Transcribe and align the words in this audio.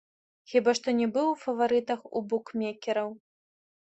Хіба 0.53 0.71
што 0.79 0.93
не 0.99 1.07
быў 1.17 1.27
у 1.33 1.35
фаварытах 1.43 2.01
у 2.19 2.23
букмекераў. 2.31 3.09